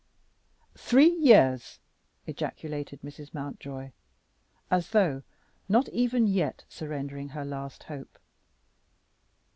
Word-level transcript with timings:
"Three 0.79 1.11
years!" 1.11 1.77
ejaculated 2.25 3.03
Mrs. 3.03 3.35
Mountjoy, 3.35 3.91
as 4.71 4.89
though 4.89 5.21
not 5.69 5.87
even 5.89 6.25
yet 6.25 6.65
surrendering 6.67 7.29
her 7.29 7.45
last 7.45 7.83
hope. 7.83 8.17